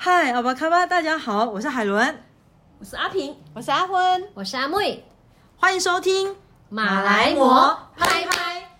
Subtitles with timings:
[0.00, 2.22] 嗨，阿巴卡巴，大家好，我是海伦，
[2.78, 5.04] 我是阿平，我是阿昏，我是阿妹，
[5.56, 6.36] 欢迎收听
[6.68, 8.76] 马来魔拍拍，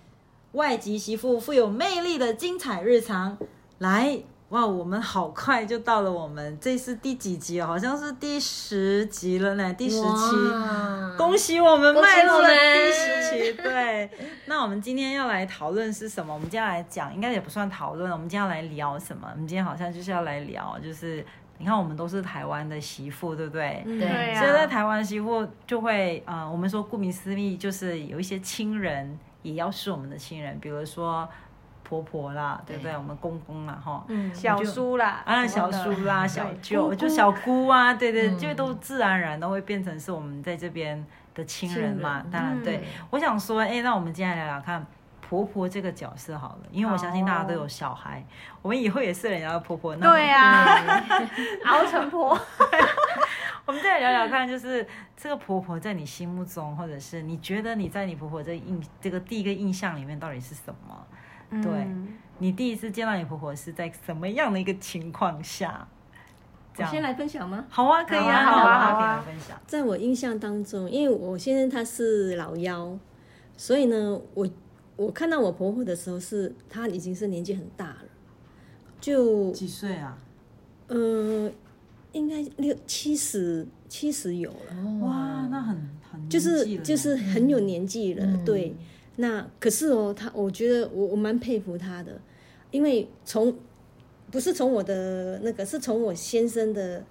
[0.53, 3.37] 外籍媳妇富有魅力的精彩日常。
[3.79, 7.67] 来，哇，我们好快就到了我们这是第几集哦？
[7.67, 10.35] 好像是第十集了呢，第十期。
[11.15, 14.09] 恭喜我们迈入了第十期，对。
[14.47, 16.33] 那我们今天要来讨论是什么？
[16.33, 19.27] 我们今天要来讲，应该也不算讨论，我们今天要来聊什么？
[19.31, 21.23] 我们今天好像就是要来聊，就是
[21.59, 23.83] 你看，我们都是台湾的媳妇，对不对？
[23.85, 31.29] 对对所以在啊，台湾媳妇就会，呃，我们说顾名思义，就是有一些亲人也要是我们的亲人，比如说
[31.89, 32.95] 婆婆啦，对不对？
[32.95, 41.03] 我们公公啦，哈，嗯，小叔啦，啊，小叔啦，小舅，就小姑啊，对对，嗯就都自然而然都会变成是我们在这边
[41.33, 42.23] 的亲人嘛。
[42.31, 44.85] 当然，对嗯我想说，哎，那我们接下来聊聊看。
[45.21, 48.25] 婆婆这个角色好了，因为我相信大家都有小孩，
[48.63, 49.95] 我们以后也是人家的婆婆。
[49.95, 50.75] 对啊，
[51.67, 52.29] 熬成婆，
[53.67, 60.97] 我们再来聊聊看，就是这个婆婆在你心目中，或者是你觉得你在你婆婆这印这个第一个印象里面到底是什么？
[61.49, 62.07] 对嗯
[62.41, 65.87] 你第一次见到你婆婆是在什么样的一个情况下？
[66.89, 67.65] 先来分享吗？
[67.67, 69.59] 好啊，可以啊，好啊好啊分享。
[69.67, 72.97] 在我印象当中，因为我先生他是老幺，
[73.57, 74.49] 所以呢，我
[74.95, 78.05] 我看到我婆婆的时候是她已经是年纪很大了，
[79.01, 80.17] 就几岁啊？
[80.87, 81.51] 呃，
[82.13, 85.75] 应该六七十七十有了，哇，那很
[86.09, 88.73] 很就是就是很有年纪了，嗯对。
[89.21, 92.21] 那可是哦，他我觉得我我蛮佩服他的，
[92.71, 93.53] 因为从
[94.31, 97.03] 不是从我的那个，是从我先生的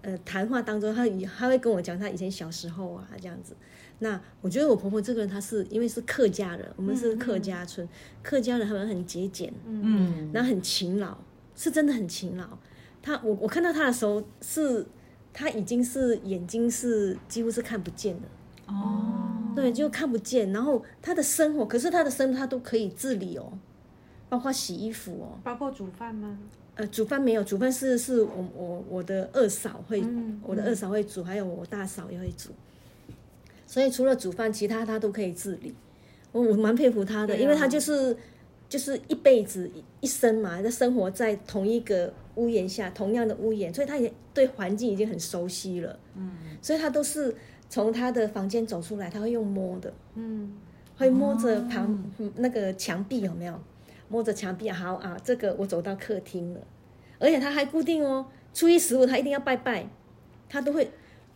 [0.00, 3.54] 呃谈话当中，他以他会跟我讲他以前小时候啊这样子。
[3.98, 7.86] 那我觉得我婆婆这个人，她是因为是客家人，我们是客家村，
[8.22, 11.16] 客家人他们很节俭，嗯，然后很勤劳，
[11.54, 12.46] 是真的很勤劳。
[13.02, 14.86] 她我我看到她的时候是，
[15.32, 18.28] 她已经是眼睛是几乎是看不见的。
[18.66, 20.52] 哦，对，就看不见。
[20.52, 23.58] 然后他的生活，可是他的生活他都可以自理哦，
[24.28, 26.38] 包括洗衣服哦，包括煮饭吗？
[26.76, 32.50] 呃，煮饭没有，煮饭是是我我我的二嫂会，嗯我的二嫂会煮，还有我大嫂也会煮。
[33.66, 35.74] 所以除了煮饭，其他他都可以自理。
[36.32, 38.14] 我我蛮佩服他的，啊因为他就是
[38.68, 45.98] 就是一辈子一一生嘛，在生活在同一个屋檐下，同样的屋檐，所以他也对环境已经很熟悉了。
[46.14, 46.30] 嗯，
[46.60, 47.34] 所以他都是
[47.68, 49.92] 从他的房间走出来，他会用摸的。
[50.14, 50.52] 嗯，
[50.96, 51.86] 会摸着旁、
[52.18, 53.58] 嗯那个墙壁有没有？
[54.08, 56.60] 摸着墙壁，好啊，这个我走到客厅了，
[57.18, 59.84] 而且他还固定哦，初一十五他一定要拜拜，
[60.48, 60.90] 他都会，都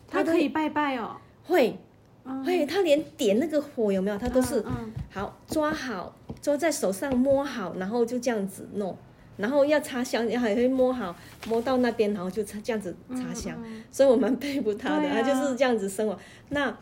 [0.08, 1.76] 他可以拜拜哦，会
[2.24, 4.16] 嗯会，他连点那个火有没有？
[4.16, 8.96] 他都是、嗯好抓好，抓在手上摸好，然后就这样子弄，
[9.40, 11.16] 然后要插香，还会摸好，
[11.48, 13.58] 摸到那边，然后就插这样子插香。
[13.64, 16.16] 嗯所以我蛮佩服他的，他就是这样子生活。
[16.50, 16.76] 那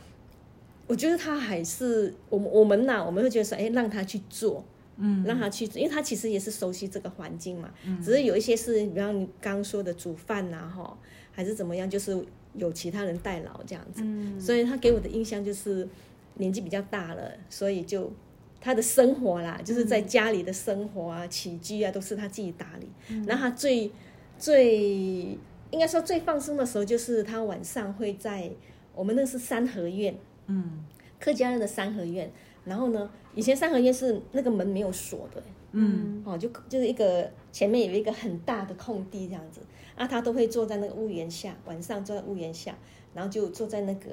[0.87, 4.65] 我觉得他还是我们我们呐，我们会觉得说，哎，让他去做，
[4.97, 7.71] 嗯，让他去做，因为他其实也是熟悉这个环境嘛。
[8.03, 10.97] 只是有一些是，比方你刚刚说的煮饭呐，哈，
[11.33, 12.19] 还是怎么样，就是
[12.55, 14.03] 有其他人代劳这样子。
[14.05, 15.87] 嗯所以他给我的印象就是
[16.35, 18.11] 年纪比较大了，所以就
[18.61, 22.89] 他的生活啦，就是在家里的生活啊、起居啊，都是他自己打理。
[23.27, 23.91] 然后他最
[24.39, 25.39] 最
[25.71, 28.51] 应该说最放松的时候，就是他晚上会在
[28.95, 30.17] 我们那是三合院，
[30.47, 30.85] 嗯。
[31.21, 32.31] 客家人的三合院。
[32.65, 35.43] 然后呢，以前三合院是那个门没有锁的，
[35.73, 36.23] 嗯。
[36.25, 39.61] 哦，就就是一个前面有一个很大的空地这样子，
[39.97, 42.77] 啊，他都会坐在那个屋檐下，晚上坐在屋檐下，
[43.15, 44.11] 然后就坐在那个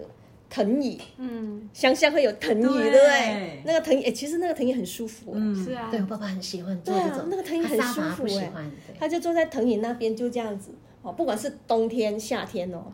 [0.56, 2.72] 藤椅，嗯，乡下会有藤椅，对。
[2.72, 3.62] 对不对？
[3.66, 8.50] 那个藤椅，哎其实那个藤椅很舒服，嗯，是啊，对我爸爸很喜欢做对啊这种，那个藤椅很舒服哎。
[8.98, 10.72] 他就坐在藤椅那边，就这样子，
[11.02, 12.86] 哦，不管是冬天、夏天哦，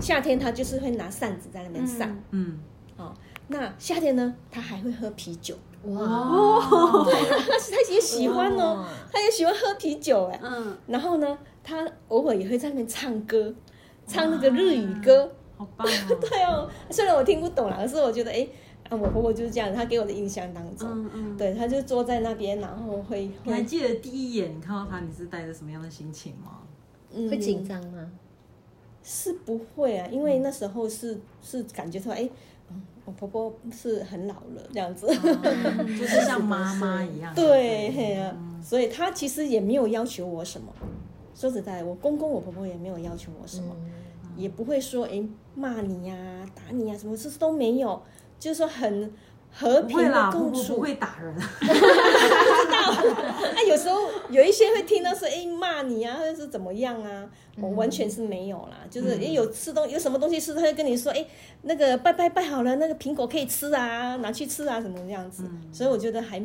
[0.00, 2.58] 夏天他就是会拿扇子在那边扇，嗯，
[2.96, 3.14] 哦，
[3.46, 5.54] 那夏天呢，他还会喝啤酒，
[5.84, 13.54] 哇，哦，他他也喜欢哦，他也喜欢喝啤酒哎，嗯，然后呢，他偶尔也会在那边唱歌，
[14.04, 15.30] 唱那个日语歌。
[15.56, 15.90] 好棒哦，
[16.20, 18.46] 对哦，虽然我听不懂啦，可是我觉得哎，
[18.88, 26.60] 啊，我婆婆就是这样，她给我的印象当中，嗯嗯，对，她就坐在那边，然后会你还记得第一眼你看到她，你是带着什么样的心情吗？
[27.12, 27.28] 嗯。
[27.30, 28.10] 会紧张吗？
[29.02, 32.28] 是不会啊，因为那时候是是感觉出来，哎，
[32.70, 40.72] 嗯我婆婆是很老了这样子，就是像妈妈一样，对，嘿啊，所以她其实也没有要求我什么。
[41.34, 43.90] 说实在，我公公我婆婆也没有要求我什么，嗯
[44.36, 45.22] 也不会说哎
[45.54, 46.16] 骂你呀、
[46.54, 48.02] 打你呀、什么事都没有，
[48.38, 49.12] 就是说很
[49.50, 50.62] 和平的共处。
[50.62, 61.24] 婆不会打人，大啊，有时候有一些会听到说，哎，骂你啊，或者是怎么样啊，我完全是没有啦，就是也有吃东有什么东西吃，他就跟你说，哎，
[61.62, 66.42] 那个拜拜拜好了，那个苹果可以吃啊，拿去吃啊，什么这样子，所以我觉得还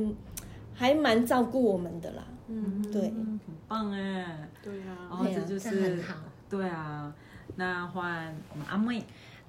[0.76, 4.48] 还蛮照顾我们的啦，嗯，对，很棒哎。
[4.62, 6.16] 对啊，哦，对啊这就是好
[6.48, 7.12] 对啊。
[7.60, 9.04] 那换我们阿妹，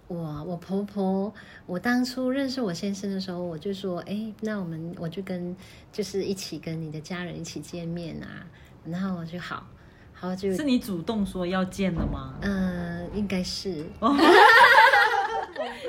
[0.09, 1.33] 我我婆婆，
[1.65, 5.57] 我当初认识我先生的时候，我就说，哎，那我们我就跟
[5.93, 8.45] 就是一起跟你的家人一起见面啊，
[8.85, 9.65] 然后我就好，
[10.13, 12.35] 好就是你主动说要见的吗？
[12.43, 14.13] 嗯、应该是，哦。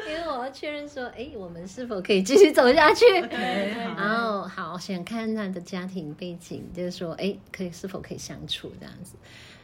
[0.08, 3.04] 因为我要确认说，哎，我们是否可以继续走下去？
[3.98, 9.16] 然后好想看他的家庭背景，就是说，哎，可以是否可以相处这样子。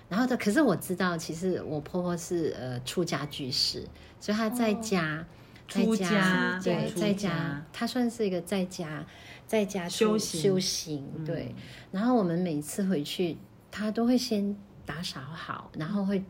[0.09, 3.85] 然后的，可是我知道，其实我婆婆是呃出家居士，
[4.19, 5.25] 所以她在家，
[5.67, 9.05] 在出家对，在家家，她算是一个在家
[9.45, 11.53] 在家出修行修行，对。
[11.91, 13.37] 然后我们每次回去，
[13.69, 14.55] 她都会先
[14.85, 16.23] 打扫好，然后会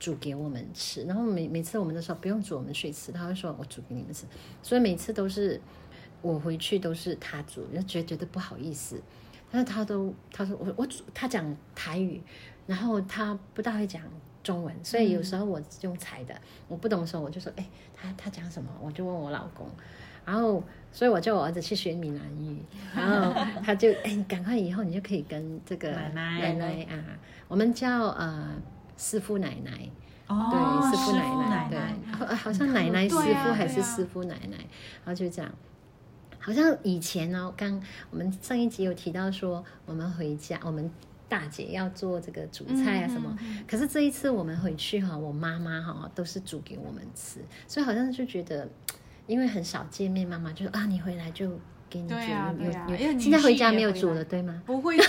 [0.00, 1.04] 煮给我们吃。
[1.04, 4.26] 然后每每次我们的时候不用煮，我们去吃，她会说我煮给你们吃。
[4.64, 5.60] 所以每次都是
[6.20, 9.00] 我回去都是她煮，就觉得觉得不好意思。
[9.48, 12.20] 但是她都她说我我煮，她讲台语，
[12.66, 14.02] 然后他不大会讲
[14.42, 16.34] 中文，所以有时候我用猜的，
[16.68, 18.70] 我不懂的时候我就说，哎，他他讲什么？
[18.80, 19.68] 我就问我老公，
[20.24, 20.62] 然后
[20.92, 22.58] 所以我叫我儿子去学闽南语，
[22.94, 23.32] 然后
[23.64, 26.40] 他就哎，你赶快以后你就可以跟这个奶奶。
[26.40, 27.04] 奶奶啊，
[27.48, 28.54] 我们叫呃
[28.96, 29.88] 师傅奶奶。
[30.28, 34.56] 哦，对，师傅奶奶对，好好像奶奶师傅还是师傅奶奶，
[35.04, 35.52] 然后就这样。
[36.38, 40.90] 好像以前呢，刚我们上一集有提到说，我们回家，我们
[41.32, 43.34] 大姐要做这个煮菜啊什么。
[43.66, 48.68] 可是这一次我们回去哈，我妈妈哈都是煮给我们吃，所以好像就觉得，
[49.26, 51.48] 因为很少见面，妈妈就说啊，你回来就
[51.88, 52.14] 给你煮。
[52.90, 54.62] 有有现在回家没有煮了对吗？
[54.66, 55.04] 不会煮，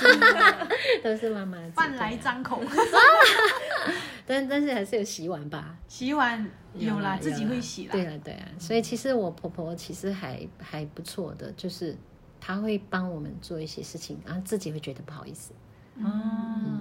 [1.03, 1.73] 都是妈妈煮。
[1.73, 2.63] 饭来张口。
[4.25, 5.75] 但但是还是有洗碗吧。
[5.89, 7.91] 洗碗有啦，自己会洗啦。
[7.91, 11.93] 对啊，对啊，所以其实我婆婆其实还还不错的，就是
[12.39, 15.51] 她会帮我们做一些事情，然后自己会觉得不好意思。
[16.01, 16.79] 哦，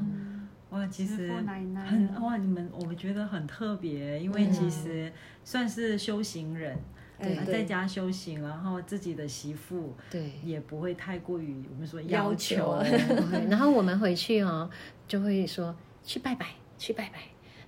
[0.70, 5.12] 哇，其实很哇，你们我觉得很特别，因为其实
[5.44, 6.78] 算是修行人，
[7.20, 12.82] 对呃在家修行，然后自己的媳妇对，也不会太过于我们说要求求，
[13.50, 14.70] 然后我们回去哦，
[15.06, 16.46] 就会说去拜拜，
[16.78, 17.18] 去拜拜。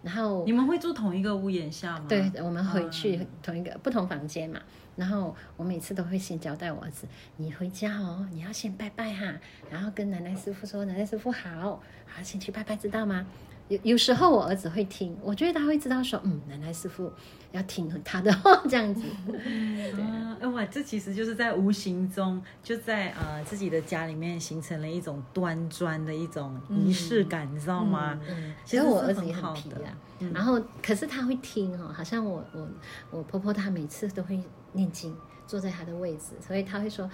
[0.02, 2.04] 然后你们会住同一个屋檐下吗？
[2.06, 4.60] 对，我们回去同一个、不同房间嘛。
[4.96, 7.06] 然后我每次都会先交代我儿子，
[7.36, 9.34] 你回家哦，你要先拜拜哈，
[9.70, 13.26] 然后跟奶奶师傅说，奶奶师傅好，好先去拜拜，知道吗？
[13.68, 17.10] 有有时候我儿子会听，我觉得他会知道说，嗯，奶奶师傅
[17.50, 19.02] 要听他的话，这样子。
[19.98, 28.20] 啊，哎哇，这其实就是在无形中，就在呃自己的家里面形成了一种端庄的一种仪式感，你知道吗？
[28.28, 29.96] 嗯，其实是其实我儿子也很好的很皮啊，
[30.34, 32.68] 然后可是他会听哦，好像我我
[33.10, 34.38] 我婆婆她每次都会
[34.74, 35.16] 念经，
[35.46, 37.10] 坐在他的位置，所以他会说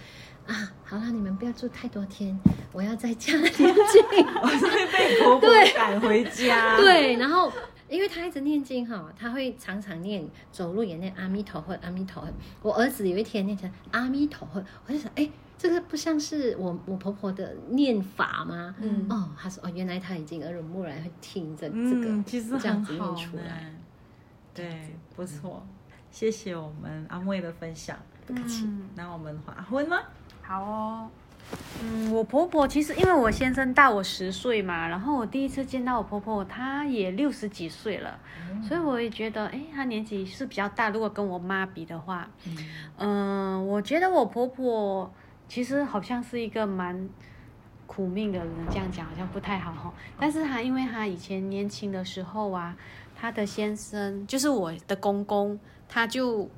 [0.47, 2.39] 啊，好了，你们不要住太多天，
[2.73, 3.65] 我要在家念经。
[4.43, 6.77] 我是会被婆婆赶回家。
[6.81, 7.53] 对，然后
[7.89, 12.29] 因为他一直念经哈，他会常常念，走路也念阿弥陀佛，阿弥陀佛。
[12.63, 15.29] 我儿子有一天念成阿弥陀佛，我就想，哎，
[15.59, 18.75] 这个不像是我我婆婆的念法吗？
[18.81, 23.63] 嗯哦，他说哦，原来他已经耳濡目染，会听着这个，嗯，其实这样子念出来。
[23.63, 23.71] 呢。
[24.53, 25.65] 对，不错，
[26.11, 27.97] 谢谢我们阿妹的分享。
[28.27, 28.65] 不客气。
[28.65, 29.99] 嗯那我们华婚吗？
[30.43, 31.11] 好哦。
[31.83, 38.17] 嗯，我婆婆其实因为我先生大我十岁嘛，然后我第一次见到我婆婆，她也六十几岁了，
[38.63, 40.91] 所以我也觉得，哎，她年纪是比较大。
[40.91, 42.29] 如果跟我妈比的话，
[42.99, 45.13] 嗯、我觉得我婆婆
[45.49, 47.09] 其实好像是一个蛮
[47.87, 49.93] 苦命的人，这样讲好像不太好哈。
[50.21, 52.77] 但是她因为她以前年轻的时候啊，
[53.17, 55.59] 她的先生就是我的公公，
[55.91, 56.49] 他就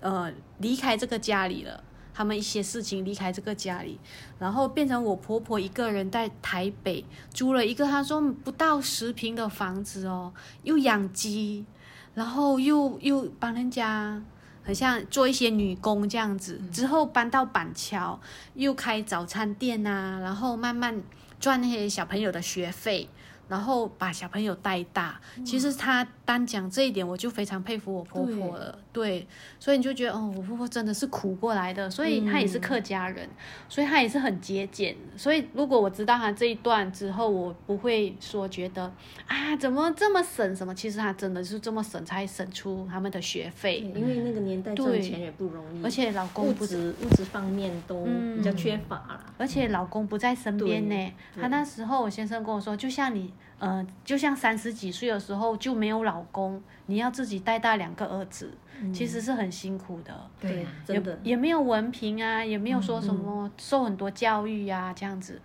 [0.00, 1.84] 呃离开这个家里了。
[2.12, 4.00] 他们一些事情离开这个家里，
[4.38, 10.32] 然后变成我婆婆一个人在台北租了一个，她说不到十平的房子哦，
[10.62, 11.66] 又养鸡，
[12.14, 14.22] 然后又又帮人家
[14.62, 16.58] 很像做一些女工这样子。
[16.72, 18.18] 之后搬到板桥，
[18.54, 21.02] 又开早餐店啊，然后慢慢
[21.38, 23.10] 赚那些小朋友的学费，
[23.48, 25.20] 然后把小朋友带大。
[25.44, 28.78] 其实她单讲这一点，我就非常佩服我婆婆了。
[28.92, 29.26] 对，
[29.60, 33.28] 所以你就觉得哦，我婆婆真的是苦过来的，所以她也是客家人，
[33.68, 34.96] 所以她也是很节俭。
[35.16, 38.90] 所以如果我知道她这一段之后，我不会说觉得
[39.26, 40.74] 啊，怎么这么省什么？
[40.74, 43.80] 其实她真的是这么省，才省出他们的学费。
[43.94, 49.34] 因为那个年代挣对钱也不容易，而且老公物不质物质方面都比较缺乏啦。
[49.38, 51.12] 而且老公不在身边呢。
[51.40, 58.50] 他那时候，我先生跟我说，就像你，呃，就像三十几岁的时候就没有老公，你要自己带大两个儿子，
[58.92, 60.14] 其实是很辛苦的。
[60.40, 65.40] 对啊，真的也没有文凭啊，也没有说什么受很多教育呀、这样子。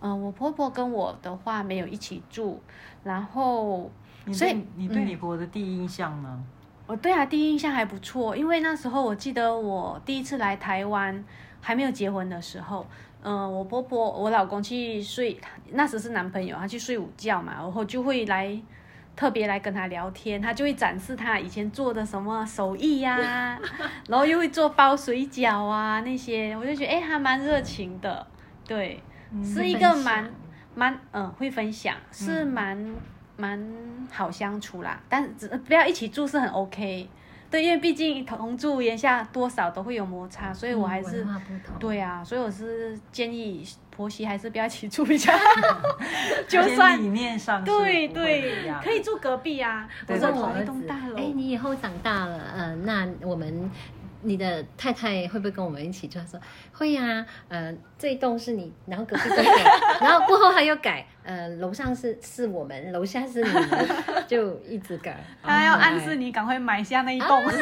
[0.00, 2.60] 嗯、我婆婆跟我的话没有一起住，
[3.04, 3.90] 然后
[4.32, 6.44] 所以你对你婆婆的第一印象呢？
[6.86, 11.24] 我对他第一印象还不错，因为那时候我记得我第一次来台湾
[11.60, 12.86] 还没有结婚的时候，
[13.22, 18.60] 嗯、我婆婆我老公去睡，那时是男朋友，他去睡午觉嘛，然后就会来
[19.14, 23.58] 特别来跟他聊天，他就会展示他以前做的什么手艺呀、
[24.08, 28.26] 然后又会做包水饺啊那些，我就觉得哎还蛮热情的，
[28.66, 29.00] 对，
[29.44, 30.28] 是一个蛮
[30.74, 32.76] 蛮嗯会分享，是蛮
[33.36, 33.60] 蛮
[34.10, 37.08] 好相处啦，但是只不要一起住是很 OK。
[37.50, 41.26] 对，因为毕竟同住檐下多少都会有摩擦，所以我还是、
[41.78, 45.82] 对啊，所以我是建议婆媳还是不要一起住比较好，
[46.48, 51.18] 就算理念上对对，可以住隔壁啊，对或者我问我儿同一栋大子，楼。
[51.18, 53.70] 哎，你以后长大了，呃，那我们
[54.22, 56.18] 你的太太会不会跟我们一起住？
[56.18, 56.40] 他说
[56.72, 59.64] 会呀、呃，这一栋是你，然后隔壁都改，
[60.00, 63.88] 然后过后他又改，呃，楼上是是我们，楼下是你们，
[64.26, 65.22] 就一直改。
[65.42, 67.42] 他要暗示你赶快买下那一栋。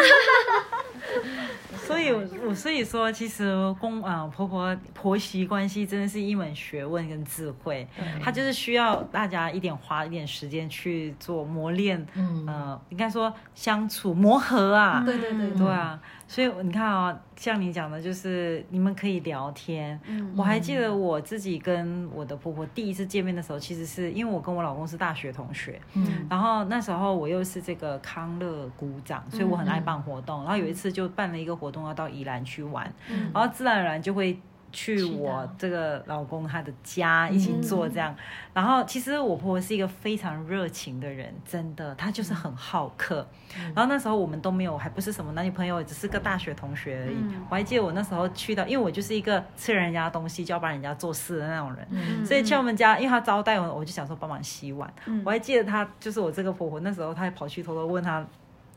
[1.87, 7.87] 所以我，我所以说，其实公啊、婆婆婆媳关系真的是一门学问跟智慧，
[8.21, 19.99] 它就是需要大家一点花一点时间去做磨练，嗯呃，应该说相处磨合啊，对对对对啊，所以你看啊、像你讲的，就是你们可以聊天。
[20.07, 30.43] 嗯我还记得我自己跟我的婆婆第一次见面的时候，其实是因为我跟我老公是大学同学，嗯然后那时候我又是这个康乐股长，所以我很爱办活动。
[30.43, 32.93] 然后有一次就办了一个活动，要到宜兰去玩，
[33.33, 34.39] 然后自然而然就会。
[34.73, 38.15] 去去我这个老公他的家一起做这样，
[38.55, 43.27] 然后其实我婆婆是一个非常热情的人，真的，她就是很好客。
[43.75, 47.17] 然后那时候我们都没有，还不是什么男女朋友，只是个大学同学而已。
[47.49, 54.89] 我还记得我那时候去到，因为我就是一个吃人家东西就要帮人家做事的那种人，嗯所以去我们家，因为她招待我，我就想说帮忙洗碗。
[55.25, 58.25] 我还记得她就是我这个婆婆，那时候她还跑去偷偷问她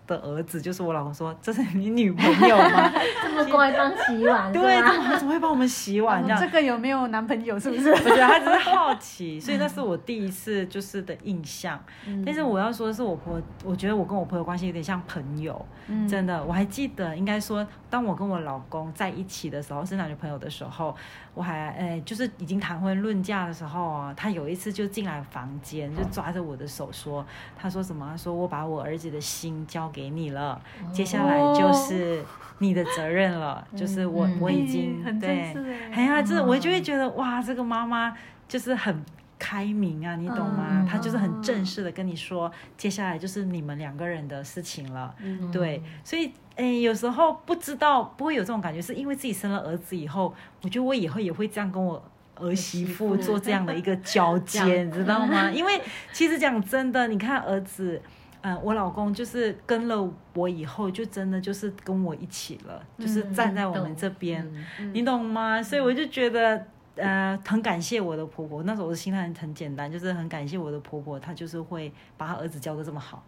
[0.06, 2.92] 的儿子，就是我老公说：“这是你女朋友吗
[3.24, 6.40] 这么乖帮洗碗？” 是对，吗怎么怎么会帮我们洗碗这样？
[6.40, 7.58] 这个有没有男朋友？
[7.60, 7.90] 是不是？
[7.94, 11.80] 我觉得他只是好奇，所以那是我第一次就是的印象。
[12.26, 15.66] 但是我要说的是，我婆，我觉得我跟我婆的关系有点像朋友，
[16.08, 16.44] 真的。
[16.44, 20.96] 我还记得，应该说，当我跟我老公在一起的时候，是男女朋友的时候，
[21.36, 27.26] 我还诶、就是已经谈婚论嫁的时候啊，他有一次就进来房间，就抓着我的手说，
[27.58, 28.08] 他说什么？
[28.12, 30.62] 他说我把我儿子的心交给你了，
[30.92, 32.24] 接下来就是
[32.60, 35.52] 你的责任了，就是我我已经、 对。
[35.52, 35.92] 式哎。
[35.94, 38.16] 哎呀，就是我就会觉得哇，这个妈妈
[38.48, 39.04] 就是很
[39.44, 40.68] 开明啊，你懂吗？
[40.70, 45.14] 嗯她就是很正式的跟你说，接下来就是你们两个人的事情了。
[45.52, 52.02] 对，所以诶，有时候不知道不会有这种感觉，是因为自己生了儿子以后，我觉得我以后也会这样跟我。
[52.36, 55.50] 儿媳妇做这样的一个交接，你知道吗？
[55.54, 55.80] 因为
[56.12, 58.02] 其实讲真的，你看儿子，
[58.42, 64.52] 嗯、我老公就是跟了我以后，就真的就是跟我一起了，就是站在我们这边，
[64.94, 65.62] 你懂吗？
[65.62, 66.66] 所以我就觉得。
[66.96, 73.24] 呃，很感谢我的婆婆，那时候我的心态很很简单，就是很感谢我的婆婆，她就是会把她儿子教的这么好。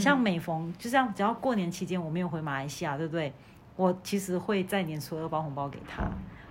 [0.00, 3.32] 像每逢就这样，只要过年期间我没有回马来西亚，对不对？
[3.76, 6.02] 我其实会在年初二包红包给她。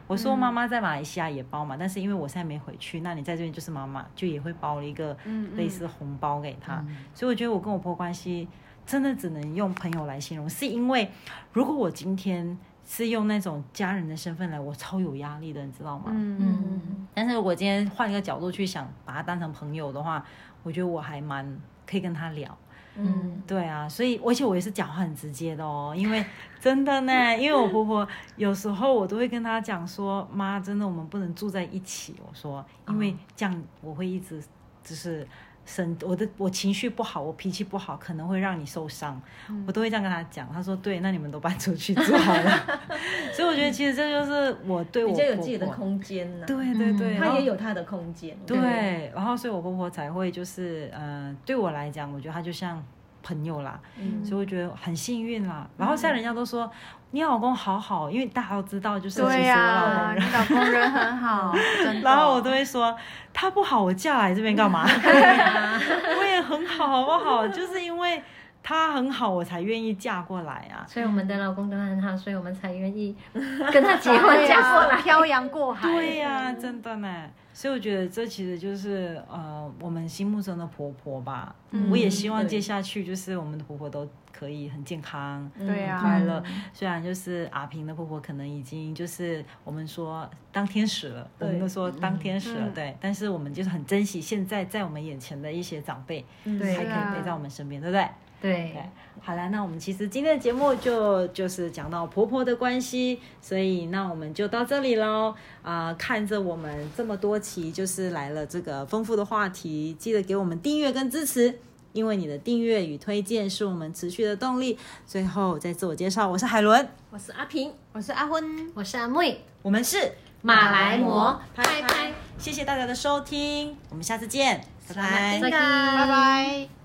[0.06, 5.18] 我说妈妈在马来西亚也包嘛，但是因为我现在没回去，那你在这边就是妈妈，就也会包了一个
[5.56, 6.86] 类似红包给她。
[7.14, 8.48] 所以我觉得我跟我婆婆关系
[8.86, 11.10] 真的只能用朋友来形容，是因为
[11.54, 16.06] 如果我今天是用那种家人的身份来，我超有压力的，你知道吗？
[16.10, 20.24] 嗯嗯但是如果今天换一个角度去想，把他当成朋友的话，
[20.64, 22.58] 我觉得我还蛮可以跟他聊。
[22.96, 26.24] 嗯对啊，所以而且我也是讲话很直接的哦，因为
[26.60, 32.16] 真的呢， 因为我婆婆有时候我都会跟她讲说，妈，真的我们不能住在一起。
[32.24, 34.40] 我说，因为这样我会一直
[34.84, 35.28] 就是
[35.66, 39.22] 生我的我情绪不好，我脾气不好，可能会让你受伤，
[39.66, 40.52] 我都会这样跟他讲。
[40.54, 42.82] 他说对，那你们都搬出去住好了。
[43.34, 46.46] 所以我觉得其实这就是我对我比较有自己的空间呢。
[46.46, 48.38] 对对对，然他也有他的空间。
[48.46, 52.84] 对，然后所以我婆婆才会就是呃，对我来讲，我觉得她就像
[53.24, 55.66] 朋友啦，嗯所以我觉得很幸运啦。
[55.78, 56.70] 然后现在人家都说
[57.12, 60.16] 你老公好好，因为大家都知道，就是其实我对老呀、公人。
[60.28, 61.56] 你老公人很好，
[62.04, 62.96] 然后我都会说
[63.34, 64.84] 他不好，我嫁来这边干嘛？
[66.20, 67.48] 我也很好，好不好？
[67.48, 68.22] 就是因为
[68.64, 70.88] 他很好，我才愿意嫁过来啊。
[70.88, 73.14] 所以我们的老公都很好，所以我们才愿意
[73.72, 75.02] 跟他结婚对嫁过来。
[75.02, 75.92] 漂洋过海。
[75.92, 77.30] 对呀、真的呢。
[77.52, 81.54] 所以我觉得这其实就是呃，我们心目中的婆婆吧。
[81.92, 86.44] 我也希望接下去就是我们的婆婆都可以很健康、对啊快乐。
[86.74, 92.98] 虽然就是阿平的婆婆可能已经就是我们说当天使了，我们都说当天使了，嗯对。
[93.00, 98.08] 但是我们就是很珍惜现在在我们眼前的一些长辈，对还可以陪在我们身边，对不对？
[98.44, 98.84] 对对，
[99.22, 105.34] 好了，那我们其实今天的节目就就是讲到婆婆的关系，所以那我们就到这里喽。
[105.62, 111.58] 啊、看着我们这么多期，就是来了这个丰富的话题，记得给我们订阅跟支持，
[111.94, 114.78] 因为你的订阅与推荐是我们持续的动力。
[115.08, 118.70] 最后再自我介绍，我是海伦，我是阿平，我是阿昏。
[118.74, 122.12] 我是阿妹，我们是马来魔，拍拍。
[122.38, 126.83] 谢谢大家的收听，我们下次见，拜拜再见，拜拜。